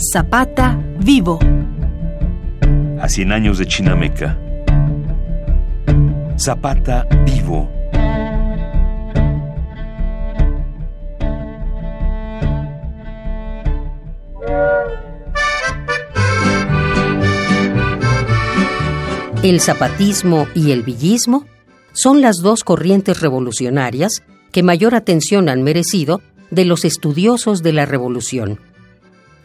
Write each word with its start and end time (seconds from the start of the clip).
Zapata 0.00 0.80
vivo. 1.00 1.40
A 3.00 3.08
100 3.08 3.32
años 3.32 3.58
de 3.58 3.66
Chinameca. 3.66 4.38
Zapata 6.38 7.04
vivo. 7.26 7.68
El 19.42 19.60
zapatismo 19.60 20.46
y 20.54 20.70
el 20.70 20.84
villismo 20.84 21.44
son 21.92 22.20
las 22.20 22.36
dos 22.36 22.62
corrientes 22.62 23.20
revolucionarias 23.20 24.22
que 24.52 24.62
mayor 24.62 24.94
atención 24.94 25.48
han 25.48 25.64
merecido 25.64 26.20
de 26.52 26.64
los 26.64 26.84
estudiosos 26.84 27.64
de 27.64 27.72
la 27.72 27.84
revolución. 27.84 28.60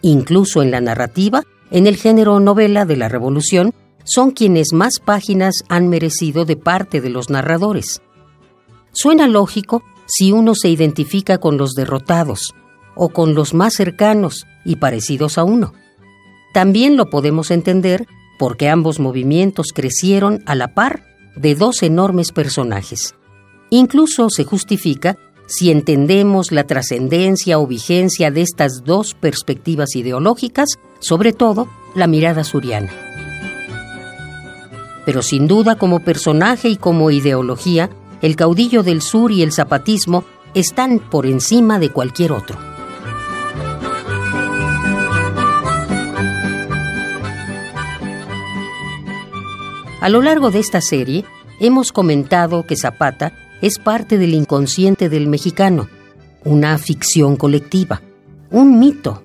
Incluso 0.04 0.62
en 0.62 0.70
la 0.70 0.82
narrativa, 0.82 1.44
en 1.72 1.88
el 1.88 1.96
género 1.96 2.40
novela 2.42 2.86
de 2.86 2.98
la 2.98 3.08
revolución, 3.08 3.74
son 4.04 4.32
quienes 4.32 4.74
más 4.74 5.00
páginas 5.00 5.64
han 5.70 5.88
merecido 5.88 6.44
de 6.44 6.58
parte 6.58 7.00
de 7.00 7.10
los 7.10 7.30
narradores. 7.30 8.02
Suena 8.92 9.28
lógico 9.28 9.82
si 10.06 10.34
uno 10.34 10.56
se 10.56 10.68
identifica 10.68 11.38
con 11.38 11.58
los 11.58 11.72
derrotados 11.72 12.54
o 12.96 13.10
con 13.10 13.34
los 13.34 13.54
más 13.54 13.74
cercanos 13.76 14.46
y 14.66 14.76
parecidos 14.76 15.38
a 15.38 15.46
uno. 15.46 15.74
También 16.54 16.98
lo 16.98 17.10
podemos 17.10 17.50
entender 17.50 18.06
porque 18.38 18.68
ambos 18.70 19.00
movimientos 19.00 19.68
crecieron 19.74 20.44
a 20.46 20.54
la 20.54 20.74
par 20.74 21.06
de 21.38 21.56
dos 21.56 21.82
enormes 21.82 22.34
personajes. 22.34 23.16
Incluso 23.70 24.30
se 24.30 24.44
justifica 24.44 25.18
si 25.56 25.70
entendemos 25.70 26.52
la 26.52 26.64
trascendencia 26.64 27.60
o 27.60 27.68
vigencia 27.68 28.32
de 28.32 28.42
estas 28.42 28.84
dos 28.84 29.14
perspectivas 29.14 29.96
ideológicas, 29.96 30.80
sobre 30.98 31.32
todo 31.32 31.68
la 31.94 32.08
mirada 32.08 32.44
suriana. 32.44 32.92
Pero 35.06 35.22
sin 35.22 35.48
duda 35.48 35.76
como 35.76 36.00
personaje 36.00 36.70
y 36.70 36.76
como 36.76 37.12
ideología, 37.12 37.92
el 38.24 38.36
caudillo 38.36 38.82
del 38.82 39.04
sur 39.04 39.32
y 39.32 39.44
el 39.44 39.52
zapatismo 39.52 40.24
están 40.56 40.98
por 40.98 41.28
encima 41.28 41.78
de 41.78 41.92
cualquier 41.92 42.32
otro. 42.32 42.58
A 50.02 50.10
lo 50.10 50.24
largo 50.24 50.50
de 50.50 50.60
esta 50.60 50.82
serie, 50.82 51.26
hemos 51.60 51.92
comentado 51.92 52.66
que 52.66 52.76
Zapata 52.76 53.43
es 53.64 53.80
parte 53.80 54.18
del 54.18 54.34
inconsciente 54.34 55.08
del 55.08 55.28
mexicano, 55.28 55.88
una 56.44 56.78
ficción 56.78 57.38
colectiva, 57.38 58.02
un 58.52 58.78
mito. 58.78 59.24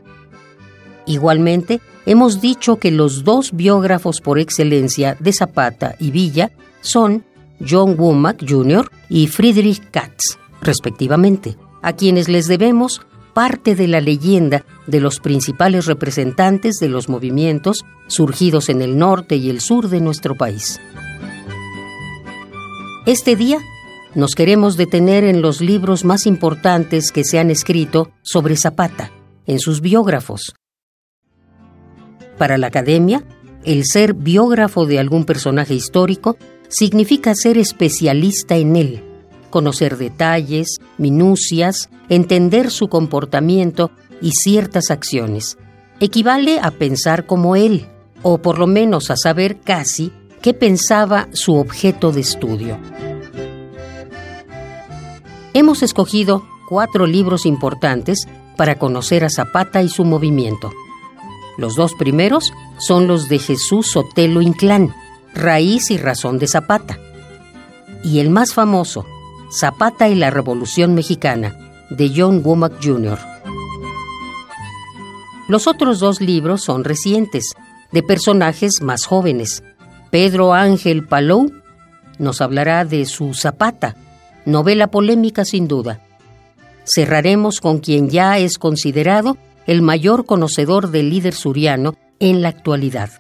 Igualmente, 1.07 1.81
hemos 2.07 2.41
dicho 2.41 2.77
que 2.77 2.93
los 2.93 3.25
dos 3.25 3.51
biógrafos 3.53 4.21
por 4.21 4.39
excelencia 4.39 5.17
de 5.19 5.33
Zapata 5.33 5.97
y 5.99 6.13
Villa 6.13 6.53
son 6.83 7.25
John 7.69 7.97
Womack 7.99 8.49
Jr. 8.49 8.89
y 9.09 9.27
Friedrich 9.27 9.91
Katz, 9.91 10.39
respectivamente, 10.63 11.57
a 11.83 11.95
quienes 11.95 12.29
les 12.29 12.47
debemos 12.47 13.01
parte 13.35 13.75
de 13.75 13.89
la 13.89 14.01
leyenda 14.01 14.65
de 14.87 15.01
los 15.01 15.19
principales 15.19 15.87
representantes 15.87 16.77
de 16.77 16.89
los 16.89 17.09
movimientos 17.09 17.85
surgidos 18.07 18.69
en 18.69 18.83
el 18.83 18.99
norte 18.99 19.35
y 19.35 19.51
el 19.51 19.61
sur 19.61 19.89
de 19.89 20.01
nuestro 20.01 20.37
país. 20.37 20.81
Este 23.05 23.35
día 23.35 23.59
nos 24.15 24.35
queremos 24.35 24.77
detener 24.77 25.25
en 25.25 25.43
los 25.43 25.61
libros 25.61 26.05
más 26.05 26.27
importantes 26.27 27.13
que 27.13 27.25
se 27.25 27.39
han 27.39 27.51
escrito 27.51 28.11
sobre 28.23 28.57
Zapata, 28.57 29.13
en 29.47 29.59
sus 29.59 29.81
biógrafos. 29.81 30.55
Para 32.39 32.59
la 32.59 32.69
academia, 32.69 33.25
el 33.65 33.85
ser 33.85 34.15
biógrafo 34.15 34.87
de 34.87 34.99
algún 34.99 35.25
personaje 35.25 35.75
histórico 35.75 36.37
significa 36.69 37.35
ser 37.35 37.59
especialista 37.59 38.57
en 38.57 38.77
él, 38.77 39.03
conocer 39.51 39.97
detalles, 39.97 40.79
minucias, 40.97 41.91
entender 42.09 42.71
su 42.71 42.89
comportamiento 42.89 43.91
y 44.23 44.31
ciertas 44.31 44.91
acciones. 44.91 45.59
Equivale 46.01 46.61
a 46.61 46.71
pensar 46.71 47.27
como 47.27 47.57
él, 47.57 47.87
o 48.23 48.39
por 48.39 48.59
lo 48.59 48.67
menos 48.67 49.11
a 49.11 49.17
saber 49.17 49.59
casi 49.61 50.13
qué 50.41 50.55
pensaba 50.55 51.29
su 51.33 51.57
objeto 51.57 52.13
de 52.13 52.21
estudio 52.21 52.79
hemos 55.69 55.83
escogido 55.83 56.47
cuatro 56.67 57.07
libros 57.07 57.45
importantes 57.45 58.27
para 58.57 58.79
conocer 58.79 59.23
a 59.23 59.29
Zapata 59.29 59.83
y 59.83 59.91
su 59.91 60.07
movimiento. 60.07 60.73
Los 61.59 61.75
dos 61.75 61.93
primeros 61.93 62.55
son 62.79 63.07
los 63.07 63.29
de 63.29 63.39
Jesús 63.39 63.89
Sotelo 63.89 64.41
Inclán, 64.41 64.95
Raíz 65.35 65.91
y 65.91 65.99
Razón 65.99 66.39
de 66.39 66.47
Zapata. 66.47 66.99
Y 68.03 68.21
el 68.21 68.31
más 68.31 68.55
famoso, 68.55 69.05
Zapata 69.53 70.09
y 70.09 70.15
la 70.15 70.31
Revolución 70.31 70.95
Mexicana, 70.95 71.55
de 71.91 72.15
John 72.17 72.41
Womack 72.43 72.83
Jr. 72.83 73.19
Los 75.49 75.67
otros 75.67 76.01
dos 76.01 76.23
libros 76.23 76.63
son 76.63 76.83
recientes, 76.83 77.53
de 77.93 78.03
personajes 78.03 78.81
más 78.81 79.05
jóvenes. 79.05 79.63
Pedro 80.11 80.55
Ángel 80.55 81.05
Palou 81.07 81.53
nos 82.19 82.41
hablará 82.41 82.87
de 82.87 83.05
su 83.05 83.35
Zapata, 83.35 83.97
novela 84.49 84.91
polémica 84.91 85.45
sin 85.45 85.69
duda. 85.69 86.01
Cerraremos 86.85 87.61
con 87.61 87.79
quien 87.79 88.09
ya 88.09 88.39
es 88.39 88.59
considerado 88.59 89.37
el 89.67 89.83
mayor 89.83 90.25
conocedor 90.25 90.91
del 90.91 91.11
líder 91.11 91.35
suriano 91.35 91.95
en 92.19 92.41
la 92.43 92.49
actualidad. 92.49 93.11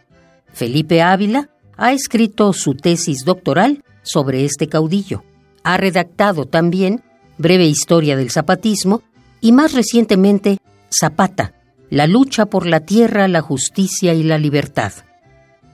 Felipe 0.52 1.02
Ávila 1.02 1.50
ha 1.76 1.92
escrito 1.92 2.52
su 2.52 2.74
tesis 2.74 3.24
doctoral 3.24 3.84
sobre 4.02 4.44
este 4.44 4.68
caudillo. 4.68 5.22
Ha 5.62 5.76
redactado 5.76 6.46
también 6.46 7.02
Breve 7.36 7.66
Historia 7.66 8.16
del 8.16 8.30
Zapatismo 8.30 9.02
y 9.40 9.52
más 9.52 9.74
recientemente 9.74 10.58
Zapata, 10.90 11.52
la 11.90 12.06
lucha 12.06 12.46
por 12.46 12.66
la 12.66 12.80
tierra, 12.80 13.28
la 13.28 13.42
justicia 13.42 14.14
y 14.14 14.22
la 14.22 14.38
libertad. 14.38 14.92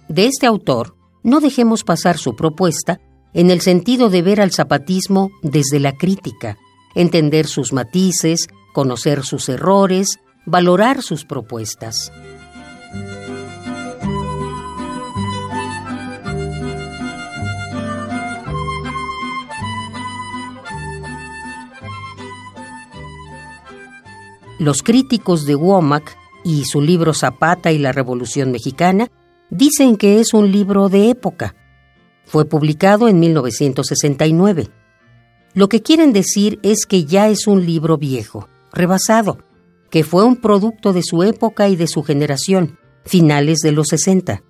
De 0.09 0.27
este 0.27 0.47
autor, 0.47 0.97
no 1.23 1.41
dejemos 1.41 1.85
pasar 1.85 2.19
su 2.19 2.35
propuesta 2.35 3.01
en 3.35 3.51
el 3.51 3.61
sentido 3.61 4.09
de 4.11 4.23
ver 4.23 4.41
al 4.41 4.53
zapatismo 4.53 5.31
desde 5.43 5.81
la 5.81 5.93
crítica, 5.93 6.57
entender 6.95 7.47
sus 7.47 7.73
matices, 7.73 8.47
conocer 8.73 9.25
sus 9.25 9.49
errores, 9.49 10.21
valorar 10.47 11.03
sus 11.03 11.25
propuestas. 11.25 12.13
Los 24.61 24.83
críticos 24.83 25.45
de 25.45 25.57
Womack 25.57 26.17
y 26.45 26.65
su 26.65 26.81
libro 26.81 27.13
Zapata 27.13 27.73
y 27.73 27.79
la 27.79 27.93
Revolución 27.93 28.53
Mexicana 28.53 29.11
dicen 29.51 29.97
que 29.97 30.21
es 30.21 30.33
un 30.33 30.53
libro 30.53 30.89
de 30.89 31.11
época, 31.11 31.55
fue 32.25 32.45
publicado 32.45 33.09
en 33.09 33.21
1969. 33.21 34.69
Lo 35.55 35.69
que 35.69 35.83
quieren 35.83 36.13
decir 36.13 36.59
es 36.63 36.87
que 36.87 37.05
ya 37.05 37.29
es 37.29 37.47
un 37.47 37.65
libro 37.65 37.97
viejo, 37.97 38.49
rebasado, 38.73 39.39
que 39.91 40.03
fue 40.03 40.25
un 40.25 40.37
producto 40.37 40.93
de 40.93 41.03
su 41.03 41.23
época 41.23 41.69
y 41.69 41.77
de 41.77 41.87
su 41.87 42.03
generación, 42.03 42.79
finales 43.05 43.59
de 43.61 43.73
los 43.73 43.89
60. 43.89 44.43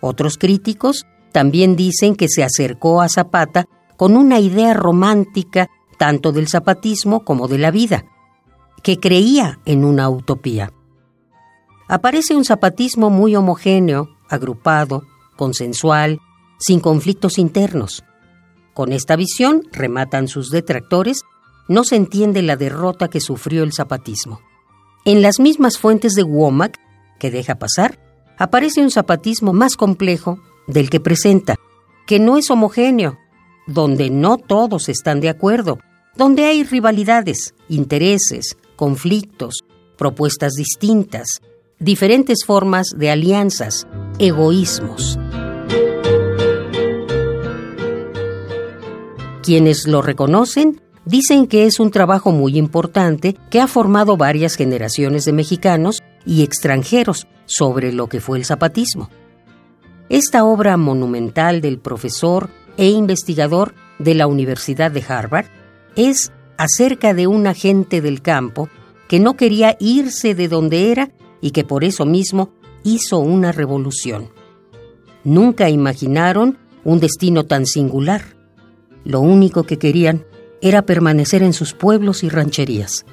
Otros 0.00 0.36
críticos 0.36 1.06
también 1.32 1.76
dicen 1.76 2.16
que 2.16 2.28
se 2.28 2.42
acercó 2.42 3.00
a 3.00 3.08
Zapata 3.08 3.66
con 3.96 4.16
una 4.16 4.40
idea 4.40 4.74
romántica 4.74 5.68
tanto 5.98 6.32
del 6.32 6.48
zapatismo 6.48 7.24
como 7.24 7.48
de 7.48 7.58
la 7.58 7.70
vida, 7.70 8.04
que 8.82 8.98
creía 8.98 9.60
en 9.66 9.84
una 9.84 10.08
utopía. 10.08 10.72
Aparece 11.88 12.34
un 12.34 12.44
zapatismo 12.44 13.10
muy 13.10 13.36
homogéneo, 13.36 14.08
agrupado, 14.28 15.02
consensual, 15.36 16.20
sin 16.60 16.78
conflictos 16.78 17.38
internos. 17.38 18.04
Con 18.74 18.92
esta 18.92 19.16
visión, 19.16 19.62
rematan 19.72 20.28
sus 20.28 20.50
detractores, 20.50 21.22
no 21.66 21.84
se 21.84 21.96
entiende 21.96 22.42
la 22.42 22.56
derrota 22.56 23.08
que 23.08 23.20
sufrió 23.20 23.64
el 23.64 23.72
zapatismo. 23.72 24.40
En 25.04 25.22
las 25.22 25.40
mismas 25.40 25.78
fuentes 25.78 26.12
de 26.12 26.22
Womack, 26.22 26.78
que 27.18 27.30
deja 27.30 27.56
pasar, 27.56 27.98
aparece 28.38 28.80
un 28.80 28.90
zapatismo 28.90 29.52
más 29.52 29.76
complejo 29.76 30.38
del 30.66 30.90
que 30.90 31.00
presenta, 31.00 31.56
que 32.06 32.18
no 32.18 32.36
es 32.36 32.50
homogéneo, 32.50 33.18
donde 33.66 34.10
no 34.10 34.36
todos 34.36 34.88
están 34.88 35.20
de 35.20 35.28
acuerdo, 35.28 35.78
donde 36.16 36.44
hay 36.44 36.64
rivalidades, 36.64 37.54
intereses, 37.68 38.56
conflictos, 38.76 39.60
propuestas 39.96 40.54
distintas, 40.54 41.40
diferentes 41.78 42.44
formas 42.44 42.88
de 42.96 43.10
alianzas, 43.10 43.86
egoísmos. 44.18 45.18
Quienes 49.50 49.88
lo 49.88 50.00
reconocen 50.00 50.80
dicen 51.04 51.48
que 51.48 51.66
es 51.66 51.80
un 51.80 51.90
trabajo 51.90 52.30
muy 52.30 52.56
importante 52.56 53.34
que 53.50 53.60
ha 53.60 53.66
formado 53.66 54.16
varias 54.16 54.54
generaciones 54.54 55.24
de 55.24 55.32
mexicanos 55.32 56.04
y 56.24 56.44
extranjeros 56.44 57.26
sobre 57.46 57.92
lo 57.92 58.06
que 58.06 58.20
fue 58.20 58.38
el 58.38 58.44
zapatismo. 58.44 59.10
Esta 60.08 60.44
obra 60.44 60.76
monumental 60.76 61.60
del 61.62 61.80
profesor 61.80 62.48
e 62.76 62.90
investigador 62.90 63.74
de 63.98 64.14
la 64.14 64.28
Universidad 64.28 64.92
de 64.92 65.02
Harvard 65.02 65.46
es 65.96 66.30
acerca 66.56 67.12
de 67.12 67.26
un 67.26 67.48
agente 67.48 68.00
del 68.00 68.22
campo 68.22 68.68
que 69.08 69.18
no 69.18 69.36
quería 69.36 69.76
irse 69.80 70.36
de 70.36 70.46
donde 70.46 70.92
era 70.92 71.10
y 71.40 71.50
que 71.50 71.64
por 71.64 71.82
eso 71.82 72.06
mismo 72.06 72.52
hizo 72.84 73.18
una 73.18 73.50
revolución. 73.50 74.30
Nunca 75.24 75.68
imaginaron 75.70 76.56
un 76.84 77.00
destino 77.00 77.46
tan 77.46 77.66
singular. 77.66 78.39
Lo 79.04 79.20
único 79.20 79.64
que 79.64 79.78
querían 79.78 80.24
era 80.60 80.82
permanecer 80.82 81.42
en 81.42 81.52
sus 81.52 81.72
pueblos 81.72 82.22
y 82.22 82.28
rancherías, 82.28 83.06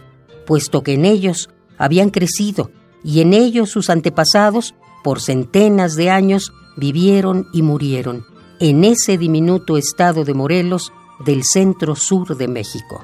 puesto 0.45 0.83
que 0.83 0.93
en 0.93 1.05
ellos 1.05 1.49
habían 1.77 2.09
crecido 2.09 2.71
y 3.03 3.21
en 3.21 3.33
ellos 3.33 3.69
sus 3.69 3.89
antepasados, 3.89 4.75
por 5.03 5.21
centenas 5.21 5.95
de 5.95 6.09
años, 6.09 6.51
vivieron 6.75 7.47
y 7.53 7.61
murieron 7.61 8.25
en 8.59 8.83
ese 8.83 9.17
diminuto 9.17 9.77
estado 9.77 10.23
de 10.23 10.33
Morelos 10.33 10.91
del 11.23 11.43
centro 11.43 11.95
sur 11.95 12.35
de 12.35 12.47
México. 12.47 13.03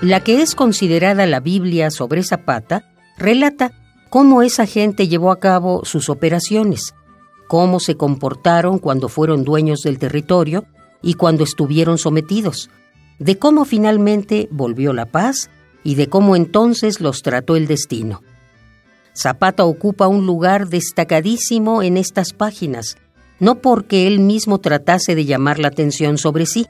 La 0.00 0.20
que 0.20 0.42
es 0.42 0.54
considerada 0.54 1.26
la 1.26 1.40
Biblia 1.40 1.90
sobre 1.90 2.22
Zapata 2.22 2.92
relata 3.16 3.72
cómo 4.14 4.42
esa 4.42 4.64
gente 4.64 5.08
llevó 5.08 5.32
a 5.32 5.40
cabo 5.40 5.84
sus 5.84 6.08
operaciones, 6.08 6.94
cómo 7.48 7.80
se 7.80 7.96
comportaron 7.96 8.78
cuando 8.78 9.08
fueron 9.08 9.42
dueños 9.42 9.80
del 9.80 9.98
territorio 9.98 10.66
y 11.02 11.14
cuando 11.14 11.42
estuvieron 11.42 11.98
sometidos, 11.98 12.70
de 13.18 13.40
cómo 13.40 13.64
finalmente 13.64 14.46
volvió 14.52 14.92
la 14.92 15.06
paz 15.06 15.50
y 15.82 15.96
de 15.96 16.08
cómo 16.08 16.36
entonces 16.36 17.00
los 17.00 17.22
trató 17.22 17.56
el 17.56 17.66
destino. 17.66 18.22
Zapata 19.16 19.64
ocupa 19.64 20.06
un 20.06 20.26
lugar 20.26 20.68
destacadísimo 20.68 21.82
en 21.82 21.96
estas 21.96 22.34
páginas, 22.34 22.96
no 23.40 23.56
porque 23.56 24.06
él 24.06 24.20
mismo 24.20 24.60
tratase 24.60 25.16
de 25.16 25.24
llamar 25.24 25.58
la 25.58 25.66
atención 25.66 26.18
sobre 26.18 26.46
sí, 26.46 26.68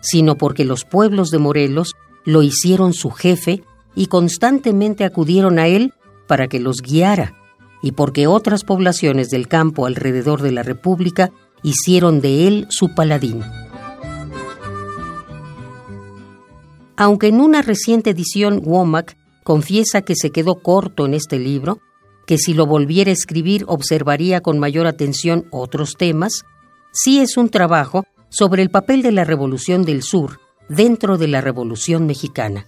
sino 0.00 0.36
porque 0.36 0.64
los 0.64 0.84
pueblos 0.84 1.30
de 1.30 1.38
Morelos 1.38 1.94
lo 2.24 2.42
hicieron 2.42 2.94
su 2.94 3.12
jefe 3.12 3.62
y 3.94 4.06
constantemente 4.06 5.04
acudieron 5.04 5.60
a 5.60 5.68
él 5.68 5.94
para 6.30 6.46
que 6.46 6.60
los 6.60 6.80
guiara, 6.80 7.34
y 7.82 7.90
porque 7.90 8.28
otras 8.28 8.62
poblaciones 8.62 9.30
del 9.30 9.48
campo 9.48 9.84
alrededor 9.84 10.42
de 10.42 10.52
la 10.52 10.62
República 10.62 11.32
hicieron 11.64 12.20
de 12.20 12.46
él 12.46 12.66
su 12.70 12.94
paladín. 12.94 13.42
Aunque 16.96 17.26
en 17.26 17.40
una 17.40 17.62
reciente 17.62 18.10
edición 18.10 18.62
Womack 18.64 19.16
confiesa 19.42 20.02
que 20.02 20.14
se 20.14 20.30
quedó 20.30 20.62
corto 20.62 21.04
en 21.04 21.14
este 21.14 21.40
libro, 21.40 21.80
que 22.28 22.38
si 22.38 22.54
lo 22.54 22.64
volviera 22.64 23.10
a 23.10 23.14
escribir 23.14 23.64
observaría 23.66 24.40
con 24.40 24.60
mayor 24.60 24.86
atención 24.86 25.46
otros 25.50 25.96
temas, 25.96 26.44
sí 26.92 27.18
es 27.18 27.36
un 27.36 27.48
trabajo 27.48 28.04
sobre 28.28 28.62
el 28.62 28.70
papel 28.70 29.02
de 29.02 29.10
la 29.10 29.24
Revolución 29.24 29.82
del 29.82 30.04
Sur 30.04 30.38
dentro 30.68 31.18
de 31.18 31.26
la 31.26 31.40
Revolución 31.40 32.06
Mexicana. 32.06 32.66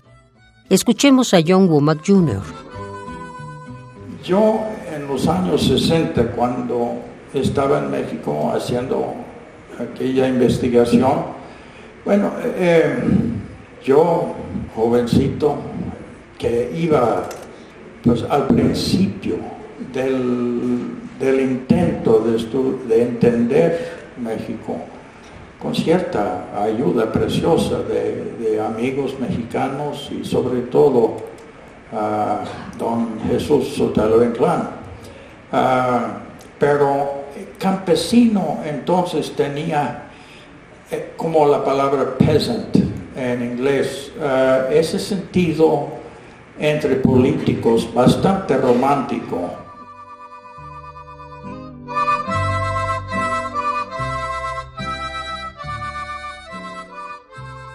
Escuchemos 0.68 1.32
a 1.32 1.38
John 1.46 1.68
Womack 1.68 2.04
Jr. 2.04 2.71
Yo 4.22 4.60
en 4.94 5.08
los 5.08 5.26
años 5.26 5.66
60, 5.66 6.32
cuando 6.32 6.96
estaba 7.34 7.78
en 7.78 7.90
México 7.90 8.52
haciendo 8.54 9.14
aquella 9.80 10.28
investigación, 10.28 11.24
bueno, 12.04 12.32
eh, 12.56 12.94
yo, 13.84 14.34
jovencito, 14.76 15.56
que 16.38 16.72
iba 16.76 17.24
pues, 18.02 18.24
al 18.28 18.46
principio 18.48 19.36
del, 19.92 21.40
intento 21.40 22.20
de, 22.20 22.94
de 22.94 23.02
entender 23.02 24.02
México, 24.22 24.76
con 25.60 25.74
cierta 25.74 26.62
ayuda 26.62 27.10
preciosa 27.12 27.78
de, 27.82 28.60
amigos 28.60 29.16
mexicanos 29.20 30.10
y 30.10 30.24
sobre 30.24 30.62
todo 30.62 31.16
a 31.92 32.44
don 32.78 33.20
Jesús 33.28 33.74
Sotelo 33.76 34.24
Inclán. 34.24 34.70
Ah, 35.52 36.18
pero 36.58 37.22
campesino 37.58 38.60
entonces 38.64 39.32
tenía 39.36 40.04
eh, 40.90 41.12
como 41.16 41.46
la 41.46 41.64
palabra 41.64 42.16
peasant 42.16 42.76
en 43.16 43.42
inglés, 43.42 44.12
ah, 44.20 44.66
ese 44.70 44.98
sentido 44.98 45.88
entre 46.58 46.96
políticos 46.96 47.92
bastante 47.92 48.56
romántico 48.56 49.62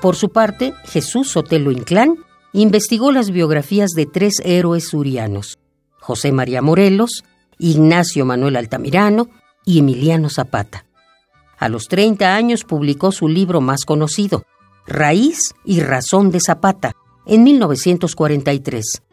Por 0.01 0.15
su 0.15 0.29
parte, 0.29 0.73
Jesús 0.85 1.31
Sotelo 1.31 1.71
Inclán 1.71 2.17
investigó 2.61 3.11
las 3.11 3.29
biografías 3.29 3.91
de 3.91 4.07
tres 4.07 4.41
héroes 4.43 4.87
surianos, 4.87 5.59
José 5.99 6.31
María 6.31 6.61
Morelos, 6.61 7.23
Ignacio 7.59 8.25
Manuel 8.25 8.55
Altamirano 8.55 9.29
y 9.63 9.79
Emiliano 9.79 10.29
Zapata. 10.29 10.85
A 11.59 11.69
los 11.69 11.87
30 11.87 12.35
años 12.35 12.63
publicó 12.63 13.11
su 13.11 13.27
libro 13.27 13.61
más 13.61 13.85
conocido, 13.85 14.43
Raíz 14.87 15.53
y 15.65 15.81
Razón 15.81 16.31
de 16.31 16.39
Zapata, 16.39 16.95
en 17.27 17.43
1943. 17.43 19.03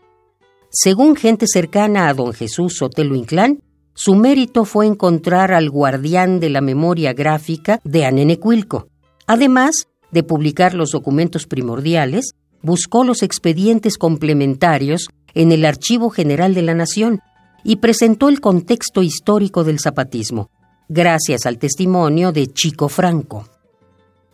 Según 0.71 1.15
gente 1.15 1.47
cercana 1.47 2.09
a 2.09 2.15
don 2.15 2.33
Jesús 2.33 2.77
Sotelo 2.79 3.15
Inclán, 3.15 3.61
su 3.95 4.15
mérito 4.15 4.65
fue 4.65 4.87
encontrar 4.87 5.53
al 5.53 5.69
guardián 5.69 6.41
de 6.41 6.49
la 6.49 6.61
memoria 6.61 7.13
gráfica 7.13 7.81
de 7.85 8.07
Anenecuilco. 8.07 8.89
Además, 9.27 9.87
de 10.11 10.23
publicar 10.23 10.75
los 10.75 10.93
documentos 10.93 11.47
primordiales, 11.47 12.35
buscó 12.65 13.05
los 13.05 13.23
expedientes 13.23 13.99
complementarios 13.99 15.09
en 15.35 15.53
el 15.53 15.65
Archivo 15.67 16.11
General 16.11 16.55
de 16.55 16.63
la 16.63 16.75
Nación 16.75 17.21
y 17.63 17.77
presentó 17.77 18.29
el 18.29 18.41
contexto 18.41 19.03
histórico 19.03 19.65
del 19.65 19.79
zapatismo, 19.79 20.51
gracias 20.89 21.47
al 21.47 21.59
testimonio 21.59 22.33
de 22.33 22.47
Chico 22.47 22.89
Franco. 22.89 23.47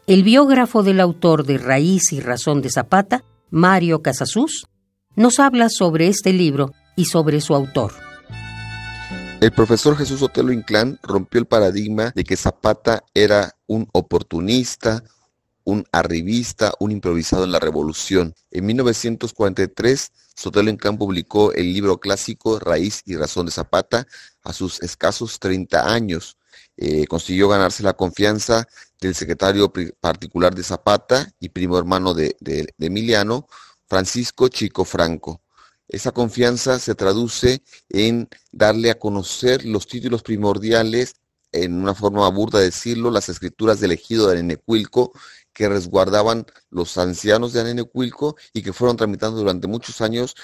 El 0.07 0.23
biógrafo 0.23 0.83
del 0.83 1.01
autor 1.01 1.45
de 1.45 1.59
Raíz 1.59 2.13
y 2.13 2.21
Razón 2.21 2.63
de 2.63 2.71
Zapata, 2.71 3.25
Mario 3.51 4.01
Casasús, 4.01 4.67
nos 5.17 5.41
habla 5.41 5.69
sobre 5.69 6.07
este 6.07 6.33
libro 6.33 6.73
y 6.97 7.07
sobre 7.07 7.41
su 7.41 7.55
autor. 7.55 7.93
El 9.41 9.53
profesor 9.53 9.97
Jesús 9.97 10.23
Otelo 10.23 10.53
Inclán 10.53 10.99
rompió 11.03 11.41
el 11.41 11.47
paradigma 11.47 12.13
de 12.15 12.25
que 12.25 12.37
Zapata 12.37 13.03
era 13.15 13.57
un 13.67 13.89
oportunista, 13.93 15.03
un 15.65 15.85
arribista, 15.93 16.73
un 16.81 16.91
improvisado 16.91 17.45
en 17.45 17.53
la 17.53 17.61
revolución. 17.61 18.35
En 18.51 18.67
1943, 18.67 20.13
Sotelo 20.35 20.71
Inclán 20.71 20.97
publicó 20.97 21.53
el 21.53 21.73
libro 21.73 21.99
clásico 21.99 22.59
Raíz 22.59 23.03
y 23.05 23.17
Razón 23.17 23.47
de 23.47 23.53
Zapata 23.53 24.07
a 24.43 24.53
sus 24.53 24.83
escasos 24.83 25.39
30 25.39 25.93
años. 25.93 26.39
Eh, 26.77 27.07
consiguió 27.07 27.49
ganarse 27.49 27.83
la 27.83 27.93
confianza 27.93 28.67
del 29.01 29.15
secretario 29.15 29.71
particular 30.01 30.55
de 30.55 30.63
Zapata 30.63 31.31
y 31.39 31.51
primo 31.51 31.79
hermano 31.79 32.15
de, 32.15 32.37
Emiliano, 32.79 33.49
Francisco 33.87 34.49
Chico 34.49 34.85
Franco. 34.85 35.43
Esa 35.89 36.13
confianza 36.13 36.79
se 36.79 36.95
traduce 36.95 37.63
en 37.89 38.29
darle 38.53 38.91
a 38.91 38.99
conocer 38.99 39.65
los 39.65 39.87
títulos 39.87 40.23
primordiales, 40.23 41.17
en 41.53 41.75
una 41.75 41.95
forma 41.95 42.29
burda 42.31 42.61
de 42.61 42.67
decirlo, 42.67 43.11
las 43.11 43.29
escrituras 43.29 43.81
del 43.81 43.93
ejido 43.93 44.29
de 44.29 44.37
Nenecuilco, 44.37 45.13
que 45.61 45.69
resguardaban 45.69 46.47
los 46.71 46.97
ancianos 46.97 47.53
de 47.53 47.61
Anenecuilco 47.61 48.35
y 48.55 48.63
que 48.63 48.73
fueron 48.73 48.97
tramitando 48.97 49.37
durante 49.37 49.67
muchos 49.67 50.01
años 50.01 50.35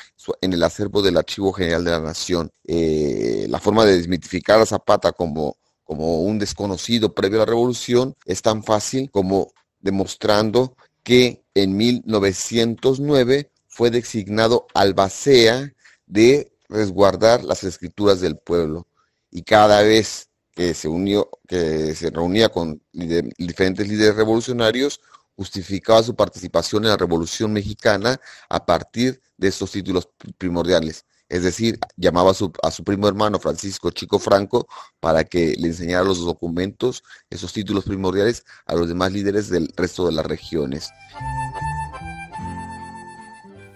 en 0.42 0.52
el 0.52 0.62
acervo 0.62 1.00
del 1.00 1.16
Archivo 1.16 1.54
General 1.54 1.82
de 1.82 1.90
la 1.90 2.00
Nación. 2.00 2.50
Eh, 2.64 3.46
la 3.48 3.58
forma 3.58 3.86
de 3.86 3.96
desmitificar 3.96 4.60
a 4.60 4.66
Zapata 4.66 5.12
como, 5.12 5.56
como 5.84 6.20
un 6.20 6.38
desconocido 6.38 7.14
previo 7.14 7.38
a 7.38 7.46
la 7.46 7.46
revolución 7.46 8.14
es 8.26 8.42
tan 8.42 8.62
fácil 8.62 9.10
como 9.10 9.54
demostrando 9.80 10.76
que 11.02 11.42
en 11.54 11.78
1909 11.78 13.50
fue 13.68 13.90
designado 13.90 14.66
albacea 14.74 15.72
de 16.04 16.52
resguardar 16.68 17.42
las 17.42 17.64
escrituras 17.64 18.20
del 18.20 18.36
pueblo 18.36 18.86
y 19.30 19.44
cada 19.44 19.80
vez 19.80 20.28
que 20.56 20.72
se 20.72 20.88
unió, 20.88 21.28
que 21.46 21.94
se 21.94 22.08
reunía 22.08 22.48
con 22.48 22.80
diferentes 22.90 23.86
líderes 23.86 24.16
revolucionarios, 24.16 25.02
justificaba 25.36 26.02
su 26.02 26.16
participación 26.16 26.84
en 26.84 26.90
la 26.90 26.96
Revolución 26.96 27.52
Mexicana 27.52 28.18
a 28.48 28.64
partir 28.64 29.20
de 29.36 29.48
estos 29.48 29.70
títulos 29.70 30.08
primordiales. 30.38 31.04
Es 31.28 31.42
decir, 31.42 31.78
llamaba 31.96 32.30
a 32.30 32.34
su, 32.34 32.50
a 32.62 32.70
su 32.70 32.84
primo 32.84 33.06
hermano 33.06 33.38
Francisco 33.38 33.90
Chico 33.90 34.18
Franco 34.18 34.66
para 34.98 35.24
que 35.24 35.54
le 35.58 35.68
enseñara 35.68 36.04
los 36.04 36.24
documentos, 36.24 37.02
esos 37.28 37.52
títulos 37.52 37.84
primordiales, 37.84 38.46
a 38.64 38.74
los 38.74 38.88
demás 38.88 39.12
líderes 39.12 39.50
del 39.50 39.70
resto 39.76 40.06
de 40.06 40.12
las 40.12 40.24
regiones. 40.24 40.88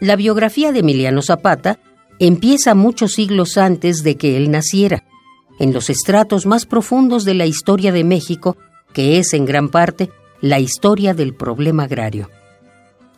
La 0.00 0.16
biografía 0.16 0.72
de 0.72 0.78
Emiliano 0.78 1.20
Zapata 1.20 1.78
empieza 2.18 2.74
muchos 2.74 3.12
siglos 3.12 3.58
antes 3.58 4.02
de 4.02 4.16
que 4.16 4.38
él 4.38 4.50
naciera, 4.50 5.04
en 5.60 5.74
los 5.74 5.90
estratos 5.90 6.46
más 6.46 6.64
profundos 6.64 7.24
de 7.24 7.34
la 7.34 7.46
historia 7.46 7.92
de 7.92 8.02
México, 8.02 8.56
que 8.94 9.18
es 9.18 9.34
en 9.34 9.44
gran 9.44 9.68
parte 9.68 10.10
la 10.40 10.58
historia 10.58 11.12
del 11.12 11.34
problema 11.34 11.84
agrario. 11.84 12.30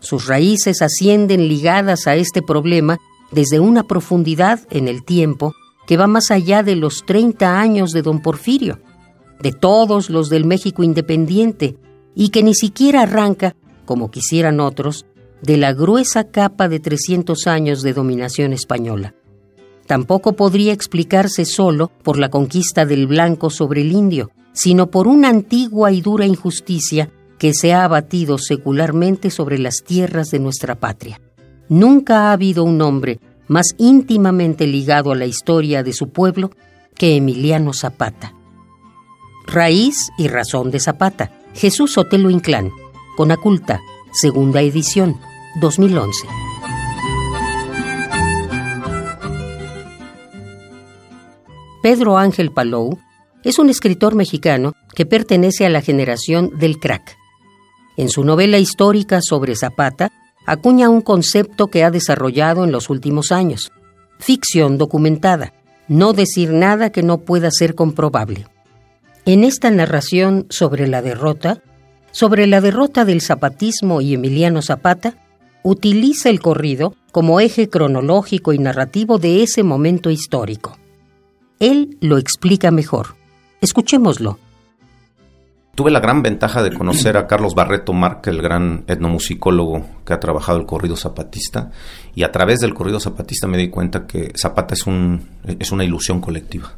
Sus 0.01 0.27
raíces 0.27 0.83
ascienden 0.83 1.47
ligadas 1.49 2.09
a 2.09 2.17
este 2.17 2.43
problema 2.43 2.99
desde 3.31 3.61
una 3.61 3.85
profundidad 3.85 4.61
en 4.71 4.89
el 4.89 5.05
tiempo 5.05 5.55
que 5.87 5.97
va 5.97 6.09
más 6.09 6.33
allá 6.33 6.65
de 6.65 6.75
los 6.75 7.07
30 7.07 7.61
años 7.61 7.93
de 7.93 8.03
don 8.03 8.21
Porfirio, 8.21 8.81
de 9.41 9.53
todos 9.53 10.11
los 10.11 10.29
del 10.29 10.45
México 10.45 10.83
independiente, 10.83 11.77
y 12.15 12.31
que 12.31 12.43
ni 12.43 12.55
siquiera 12.55 13.03
arranca, 13.03 13.55
como 13.85 14.11
quisieran 14.11 14.59
otros, 14.59 15.07
de 15.43 15.57
la 15.57 15.73
gruesa 15.73 16.25
capa 16.25 16.69
de 16.69 16.81
300 16.81 17.47
años 17.47 17.83
de 17.83 17.93
dominación 17.93 18.53
española. 18.53 19.15
Tampoco 19.87 20.35
podría 20.35 20.73
explicarse 20.73 21.45
solo 21.45 21.91
por 22.03 22.19
la 22.19 22.31
conquista 22.31 22.87
del 22.87 23.07
blanco 23.07 23.51
sobre 23.51 23.83
el 23.83 23.93
indio, 23.93 24.31
sino 24.53 24.91
por 24.91 25.09
una 25.09 25.29
antigua 25.29 25.93
y 25.93 26.01
dura 26.01 26.27
injusticia 26.27 27.11
que 27.39 27.55
se 27.55 27.73
ha 27.73 27.85
abatido 27.85 28.39
secularmente 28.39 29.31
sobre 29.31 29.59
las 29.59 29.83
tierras 29.85 30.31
de 30.31 30.39
nuestra 30.39 30.77
patria. 30.77 31.21
Nunca 31.69 32.29
ha 32.29 32.33
habido 32.33 32.65
un 32.65 32.81
hombre 32.83 33.19
más 33.49 33.75
íntimamente 33.79 34.67
ligado 34.67 35.13
a 35.13 35.17
la 35.17 35.27
historia 35.27 35.83
de 35.83 35.93
su 35.93 36.11
pueblo 36.11 36.51
que 36.95 37.17
Emiliano 37.17 37.73
Zapata. 37.73 38.35
Raíz 39.47 40.11
y 40.19 40.29
razón 40.29 40.71
de 40.71 40.81
Zapata, 40.81 41.33
Jesús 41.55 41.99
Otelo 41.99 42.31
Inclán, 42.31 42.71
Conaculta, 43.17 43.81
segunda 44.13 44.61
edición, 44.61 45.19
2011. 45.61 46.52
Pedro 51.83 52.17
Ángel 52.17 52.53
Palou 52.53 53.01
es 53.43 53.59
un 53.59 53.69
escritor 53.69 54.15
mexicano 54.15 54.75
que 54.95 55.05
pertenece 55.05 55.67
a 55.67 55.69
la 55.69 55.83
generación 55.83 56.57
del 56.57 56.79
crack. 56.79 57.17
En 57.97 58.09
su 58.09 58.23
novela 58.23 58.59
histórica 58.59 59.19
sobre 59.21 59.57
Zapata, 59.57 60.13
acuña 60.47 60.89
un 60.89 61.01
concepto 61.01 61.67
que 61.67 61.83
ha 61.83 61.91
desarrollado 61.91 62.63
en 62.63 62.71
los 62.71 62.89
últimos 62.89 63.33
años. 63.33 63.73
Ficción 64.21 64.79
documentada, 64.79 65.55
no 65.89 66.13
decir 66.13 66.53
nada 66.53 66.91
que 66.91 67.03
no 67.03 67.19
pueda 67.19 67.51
ser 67.51 67.75
comprobable. 67.75 68.47
En 69.27 69.43
esta 69.43 69.69
narración 69.73 70.47
sobre 70.51 70.87
la 70.87 71.03
derrota, 71.03 71.63
sobre 72.13 72.47
la 72.47 72.61
derrota 72.61 73.05
del 73.05 73.21
zapatismo 73.21 74.01
y 74.01 74.15
Emiliano 74.15 74.63
Zapata, 74.63 75.17
utiliza 75.65 76.31
el 76.31 76.41
corrido 76.41 76.95
como 77.11 77.41
eje 77.41 77.69
cronológico 77.69 78.53
y 78.53 78.59
narrativo 78.59 79.19
de 79.19 79.43
ese 79.43 79.65
momento 79.65 80.11
histórico. 80.11 80.79
Él 81.63 81.97
lo 82.01 82.19
explica 82.19 82.73
mejor. 82.73 83.15
Escuchémoslo. 83.61 84.37
Tuve 85.77 85.93
la 85.93 86.01
gran 86.01 86.21
ventaja 86.21 86.61
de 86.61 86.77
conocer 86.77 87.17
a 87.17 87.29
Carlos 87.29 87.55
Barreto 87.55 87.93
Marca, 87.93 88.33
el 88.33 88.43
gran 88.43 88.83
etnomusicólogo 88.89 89.87
que 90.05 90.13
ha 90.13 90.19
trabajado 90.19 90.59
el 90.59 90.67
corrido 90.67 90.97
zapatista, 90.97 91.71
y 92.17 92.25
a 92.25 92.33
través 92.33 92.59
del 92.59 92.75
corrido 92.75 92.99
zapatista 92.99 93.47
me 93.47 93.59
di 93.59 93.71
cuenta 93.71 94.09
que 94.09 94.33
Zapata 94.37 94.75
es, 94.75 94.89
un, 94.89 95.25
es 95.61 95.71
una 95.71 95.85
ilusión 95.85 96.21
colectiva, 96.21 96.75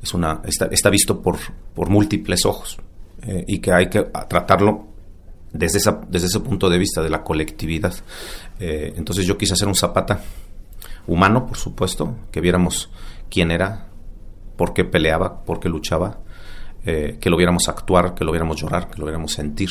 es 0.00 0.14
una, 0.14 0.40
está, 0.44 0.88
visto 0.88 1.20
por, 1.20 1.38
por 1.74 1.90
múltiples 1.90 2.46
ojos 2.46 2.78
eh, 3.22 3.44
y 3.48 3.58
que 3.58 3.72
hay 3.72 3.90
que 3.90 4.02
tratarlo 4.28 4.86
desde, 5.52 5.78
esa, 5.78 6.00
desde 6.08 6.28
ese 6.28 6.38
punto 6.38 6.70
de 6.70 6.78
vista 6.78 7.02
de 7.02 7.10
la 7.10 7.24
colectividad. 7.24 7.92
Eh, 8.60 8.94
entonces 8.96 9.26
yo 9.26 9.36
quise 9.36 9.54
hacer 9.54 9.66
un 9.66 9.74
Zapata 9.74 10.20
humano, 11.08 11.44
por 11.44 11.56
supuesto, 11.56 12.14
que 12.30 12.40
viéramos 12.40 12.88
quién 13.28 13.50
era, 13.50 13.88
por 14.56 14.72
qué 14.72 14.84
peleaba, 14.84 15.44
por 15.44 15.60
qué 15.60 15.68
luchaba, 15.68 16.20
eh, 16.84 17.18
que 17.20 17.30
lo 17.30 17.36
viéramos 17.36 17.68
actuar, 17.68 18.14
que 18.14 18.24
lo 18.24 18.32
viéramos 18.32 18.60
llorar, 18.60 18.88
que 18.88 18.98
lo 18.98 19.04
viéramos 19.04 19.32
sentir. 19.32 19.70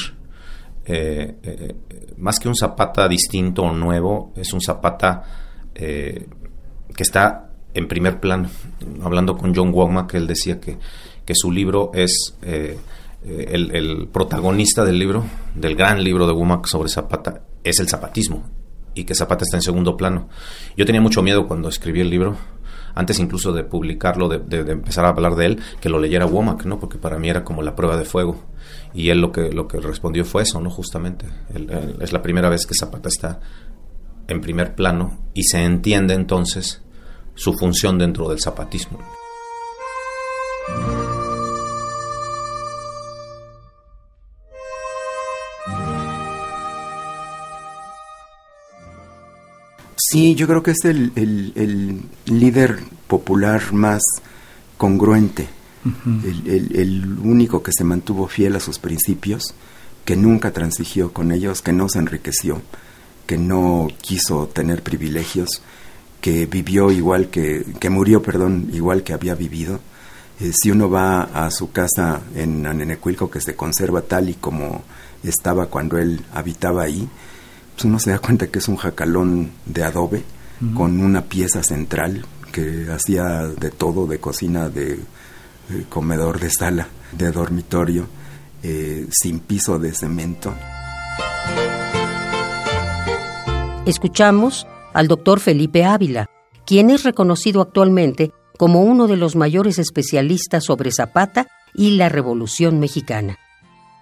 Eh, 0.85 1.75
más 2.17 2.39
que 2.39 2.47
un 2.47 2.55
Zapata 2.55 3.07
distinto 3.07 3.63
o 3.63 3.73
nuevo, 3.73 4.33
es 4.35 4.53
un 4.53 4.61
Zapata 4.61 5.23
que 5.73 6.27
está 7.03 7.49
en 7.73 7.87
primer 7.87 8.19
plano. 8.19 8.49
Hablando 9.01 9.37
con 9.37 9.55
John 9.55 9.71
Womack, 9.73 10.15
él 10.15 10.27
decía 10.27 10.59
que, 10.59 10.77
que 11.25 11.33
su 11.35 11.51
libro 11.51 11.91
es 11.93 12.35
eh, 13.23 13.47
el, 13.51 14.07
protagonista 14.11 14.83
del 14.83 14.97
libro, 14.97 15.23
del 15.53 15.75
gran 15.75 16.03
libro 16.03 16.25
de 16.25 16.33
Womack 16.33 16.65
sobre 16.65 16.89
Zapata, 16.89 17.43
es 17.63 17.79
el 17.79 17.87
zapatismo 17.87 18.49
y 18.95 19.03
que 19.03 19.13
Zapata 19.13 19.43
está 19.43 19.57
en 19.57 19.61
segundo 19.61 19.95
plano. 19.95 20.27
Yo 20.75 20.85
tenía 20.85 21.01
mucho 21.01 21.21
miedo 21.21 21.47
cuando 21.47 21.69
escribí 21.69 22.01
el 22.01 22.09
libro, 22.09 22.35
antes 22.95 23.19
incluso 23.19 23.53
de 23.53 23.63
publicarlo, 23.63 24.29
de, 24.29 24.71
empezar 24.71 25.05
a 25.05 25.09
hablar 25.09 25.35
de 25.35 25.45
él, 25.45 25.59
que 25.79 25.89
lo 25.89 25.99
leyera 25.99 26.25
Womack, 26.25 26.65
¿no? 26.65 26.79
Porque 26.79 26.97
para 26.97 27.17
mí 27.17 27.29
era 27.29 27.43
como 27.43 27.61
la 27.61 27.75
prueba 27.75 27.97
de 27.97 28.05
fuego. 28.05 28.43
Y 28.93 29.09
él 29.09 29.19
lo 29.19 29.31
que, 29.31 29.51
lo 29.51 29.67
que 29.67 29.79
respondió 29.79 30.25
fue 30.25 30.43
eso, 30.43 30.59
¿no? 30.59 30.69
Justamente. 30.69 31.25
es 31.99 32.13
la 32.13 32.21
primera 32.21 32.49
vez 32.49 32.65
que 32.65 32.73
Zapata 32.73 33.09
está 33.09 33.39
en 34.27 34.41
primer 34.41 34.75
plano 34.75 35.19
y 35.33 35.43
se 35.43 35.63
entiende 35.63 36.13
entonces 36.13 36.81
su 37.35 37.53
función 37.53 37.97
dentro 37.97 38.29
del 38.29 38.39
zapatismo. 38.39 38.99
Sí, 50.11 50.35
yo 50.35 50.45
creo 50.45 50.61
que 50.61 50.71
es 50.71 50.83
el, 50.83 52.03
líder 52.25 52.79
popular 53.07 53.71
más 53.71 54.01
congruente, 54.75 55.47
el, 56.25 57.17
único 57.23 57.63
que 57.63 57.71
se 57.71 57.85
mantuvo 57.85 58.27
fiel 58.27 58.57
a 58.57 58.59
sus 58.59 58.77
principios, 58.77 59.53
que 60.03 60.17
nunca 60.17 60.51
transigió 60.51 61.13
con 61.13 61.31
ellos, 61.31 61.61
que 61.61 61.71
no 61.71 61.87
se 61.87 61.99
enriqueció, 61.99 62.61
que 63.25 63.37
no 63.37 63.87
quiso 64.01 64.47
tener 64.47 64.83
privilegios, 64.83 65.61
que 66.19 66.45
vivió 66.45 66.91
igual 66.91 67.29
que, 67.29 67.65
que 67.79 67.89
murió, 67.89 68.21
perdón, 68.21 68.69
igual 68.73 69.03
que 69.03 69.13
había 69.13 69.33
vivido. 69.33 69.79
Eh, 70.41 70.51
si 70.53 70.71
uno 70.71 70.89
va 70.89 71.21
a 71.21 71.49
su 71.51 71.71
casa 71.71 72.19
en 72.35 72.67
Anenecuilco, 72.67 73.31
que 73.31 73.39
se 73.39 73.55
conserva 73.55 74.01
tal 74.01 74.27
y 74.27 74.33
como 74.33 74.83
estaba 75.23 75.67
cuando 75.67 75.97
él 75.97 76.19
habitaba 76.33 76.83
ahí, 76.83 77.07
pues 77.81 77.89
uno 77.89 77.97
se 77.97 78.11
da 78.11 78.19
cuenta 78.19 78.45
que 78.45 78.59
es 78.59 78.67
un 78.67 78.75
jacalón 78.75 79.53
de 79.65 79.83
adobe 79.83 80.21
con 80.75 81.01
una 81.01 81.23
pieza 81.23 81.63
central 81.63 82.27
que 82.51 82.85
hacía 82.91 83.47
de 83.47 83.71
todo, 83.71 84.05
de 84.05 84.19
cocina, 84.19 84.69
de, 84.69 84.99
comedor, 85.89 86.39
de 86.39 86.51
sala, 86.51 86.89
de 87.11 87.31
dormitorio, 87.31 88.05
eh, 88.61 89.07
sin 89.09 89.39
piso 89.39 89.79
de 89.79 89.95
cemento. 89.95 90.53
Escuchamos 93.87 94.67
al 94.93 95.07
doctor 95.07 95.39
Felipe 95.39 95.83
Ávila, 95.83 96.29
quien 96.67 96.91
es 96.91 97.01
reconocido 97.01 97.61
actualmente 97.61 98.31
como 98.59 98.83
uno 98.83 99.07
de 99.07 99.17
los 99.17 99.35
mayores 99.35 99.79
especialistas 99.79 100.65
sobre 100.65 100.91
Zapata 100.91 101.47
y 101.73 101.97
la 101.97 102.09
Revolución 102.09 102.79
Mexicana. 102.79 103.39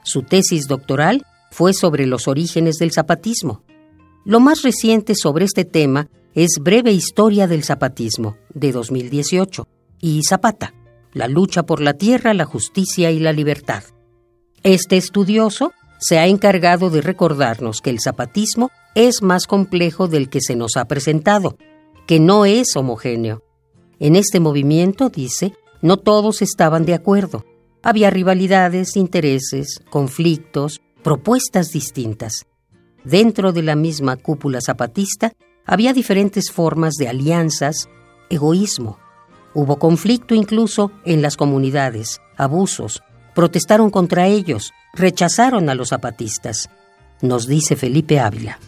Su 0.04 0.24
tesis 0.24 0.68
doctoral 0.68 1.26
fue 1.50 1.74
sobre 1.74 2.08
los 2.08 2.28
orígenes 2.28 2.76
del 2.76 2.92
zapatismo. 2.92 3.64
Lo 4.30 4.40
más 4.40 4.62
reciente 4.62 5.16
sobre 5.16 5.46
este 5.46 5.66
tema 5.66 6.08
es 6.36 6.60
Breve 6.62 6.92
Historia 6.92 7.48
del 7.48 7.64
Zapatismo, 7.64 8.38
de 8.54 8.72
2018, 8.72 9.68
y 10.02 10.22
Zapata, 10.22 10.76
la 11.14 11.28
lucha 11.28 11.64
por 11.64 11.82
la 11.82 11.96
tierra, 11.96 12.36
la 12.36 12.46
justicia 12.46 13.10
y 13.10 13.18
la 13.18 13.34
libertad. 13.34 13.82
Este 14.62 14.98
estudioso 14.98 15.72
se 15.98 16.20
ha 16.20 16.28
encargado 16.28 16.92
de 16.92 17.02
recordarnos 17.02 17.82
que 17.82 17.90
el 17.90 18.00
zapatismo 18.00 18.70
es 18.94 19.24
más 19.24 19.48
complejo 19.48 20.08
del 20.08 20.30
que 20.30 20.42
se 20.42 20.56
nos 20.56 20.78
ha 20.78 20.86
presentado, 20.86 21.58
que 22.06 22.20
no 22.20 22.46
es 22.46 22.76
homogéneo. 22.76 23.42
En 23.98 24.16
este 24.16 24.40
movimiento, 24.40 25.10
dice, 25.10 25.56
no 25.82 25.98
todos 25.98 26.44
estaban 26.44 26.86
de 26.86 26.94
acuerdo. 26.94 27.46
Había 27.82 28.12
rivalidades, 28.12 28.96
intereses, 28.96 29.82
conflictos, 29.90 30.82
propuestas 31.02 31.72
distintas. 31.72 32.46
Dentro 33.10 33.54
de 33.54 33.63
la 33.63 33.75
misma 33.75 34.18
cúpula 34.18 34.62
zapatista 34.62 35.34
había 35.66 35.94
diferentes 35.94 36.51
formas 36.51 36.94
de 36.94 37.08
alianzas, 37.08 37.89
egoísmo. 38.30 39.00
Hubo 39.56 39.80
conflicto 39.80 40.36
incluso 40.36 40.92
en 41.06 41.24
las 41.24 41.36
comunidades, 41.36 42.22
abusos. 42.38 43.01
Protestaron 43.34 43.89
contra 43.89 44.28
ellos, 44.28 44.74
rechazaron 44.94 45.70
a 45.70 45.75
los 45.75 45.89
zapatistas, 45.89 46.70
nos 47.22 47.48
dice 47.48 47.75
Felipe 47.75 48.20
Ávila. 48.20 48.60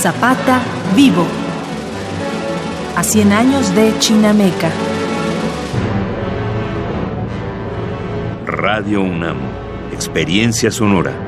Zapata 0.00 0.60
vivo. 0.94 1.26
A 2.94 3.02
100 3.02 3.32
años 3.32 3.74
de 3.74 3.98
Chinameca. 3.98 4.70
Radio 8.46 9.02
UNAM, 9.02 9.38
experiencia 9.92 10.70
sonora. 10.70 11.27